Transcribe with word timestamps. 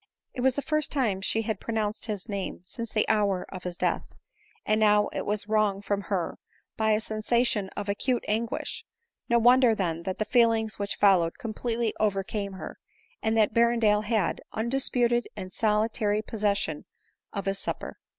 It 0.33 0.41
was 0.41 0.55
the 0.55 0.63
first 0.63 0.91
time 0.91 1.21
she 1.21 1.43
had 1.43 1.59
pronounced 1.59 2.07
his 2.07 2.27
name 2.27 2.63
since 2.65 2.89
the 2.91 3.07
hour 3.07 3.45
of 3.49 3.61
his 3.65 3.77
death, 3.77 4.13
and 4.65 4.79
now 4.79 5.09
it 5.09 5.27
was 5.27 5.47
wrung 5.47 5.79
from 5.79 6.01
her 6.09 6.39
by 6.75 6.93
a 6.93 6.99
sensation 6.99 7.69
of 7.77 7.87
acute 7.87 8.25
anguish; 8.27 8.83
no 9.29 9.37
wonder, 9.37 9.75
then, 9.75 10.01
that 10.01 10.17
the 10.17 10.25
feelings 10.25 10.79
which 10.79 10.95
followed 10.95 11.37
completely 11.37 11.93
overcame 11.99 12.53
her, 12.53 12.79
and 13.21 13.37
that 13.37 13.53
Berrendale 13.53 14.05
had, 14.05 14.41
undisputed 14.53 15.27
and 15.37 15.53
solitary 15.53 16.23
possession 16.23 16.85
of 17.31 17.45
his 17.45 17.59
supper. 17.59 17.99